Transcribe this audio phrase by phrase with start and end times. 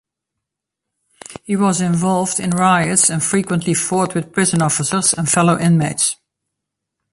[1.43, 6.15] He was involved in riots and frequently fought with prison officers and fellow inmates.